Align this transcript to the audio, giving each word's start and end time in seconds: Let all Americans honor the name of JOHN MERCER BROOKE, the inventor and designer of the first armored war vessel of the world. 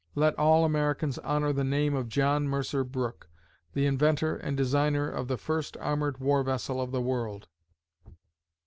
Let 0.15 0.33
all 0.39 0.65
Americans 0.65 1.19
honor 1.19 1.53
the 1.53 1.63
name 1.63 1.93
of 1.93 2.09
JOHN 2.09 2.47
MERCER 2.47 2.83
BROOKE, 2.83 3.29
the 3.73 3.85
inventor 3.85 4.35
and 4.35 4.57
designer 4.57 5.07
of 5.07 5.27
the 5.27 5.37
first 5.37 5.77
armored 5.77 6.17
war 6.17 6.41
vessel 6.41 6.81
of 6.81 6.89
the 6.89 7.01
world. 7.03 7.47